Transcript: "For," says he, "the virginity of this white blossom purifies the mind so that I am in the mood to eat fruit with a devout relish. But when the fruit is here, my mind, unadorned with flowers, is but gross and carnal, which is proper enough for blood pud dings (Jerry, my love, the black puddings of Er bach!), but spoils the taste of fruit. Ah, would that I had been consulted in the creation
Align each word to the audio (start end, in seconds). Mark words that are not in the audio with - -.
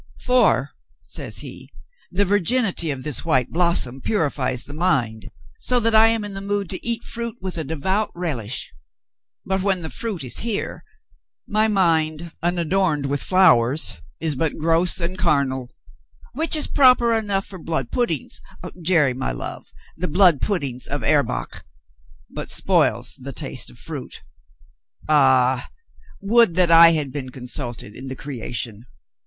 "For," 0.19 0.71
says 1.03 1.37
he, 1.41 1.71
"the 2.09 2.25
virginity 2.25 2.89
of 2.89 3.03
this 3.03 3.23
white 3.23 3.51
blossom 3.51 4.01
purifies 4.01 4.63
the 4.63 4.73
mind 4.73 5.29
so 5.59 5.79
that 5.79 5.93
I 5.93 6.07
am 6.07 6.23
in 6.23 6.33
the 6.33 6.41
mood 6.41 6.71
to 6.71 6.83
eat 6.83 7.03
fruit 7.03 7.37
with 7.39 7.55
a 7.55 7.63
devout 7.63 8.09
relish. 8.15 8.73
But 9.45 9.61
when 9.61 9.81
the 9.83 9.91
fruit 9.91 10.23
is 10.23 10.39
here, 10.39 10.83
my 11.47 11.67
mind, 11.67 12.31
unadorned 12.41 13.05
with 13.05 13.21
flowers, 13.21 13.97
is 14.19 14.35
but 14.35 14.57
gross 14.57 14.99
and 14.99 15.19
carnal, 15.19 15.69
which 16.33 16.55
is 16.55 16.65
proper 16.65 17.13
enough 17.13 17.45
for 17.45 17.59
blood 17.59 17.91
pud 17.91 18.07
dings 18.07 18.41
(Jerry, 18.81 19.13
my 19.13 19.31
love, 19.31 19.67
the 19.97 20.07
black 20.07 20.41
puddings 20.41 20.87
of 20.87 21.03
Er 21.03 21.21
bach!), 21.21 21.63
but 22.31 22.49
spoils 22.49 23.17
the 23.19 23.33
taste 23.33 23.69
of 23.69 23.77
fruit. 23.77 24.23
Ah, 25.07 25.69
would 26.19 26.55
that 26.55 26.71
I 26.71 26.93
had 26.93 27.11
been 27.11 27.29
consulted 27.29 27.95
in 27.95 28.07
the 28.07 28.15
creation 28.15 28.87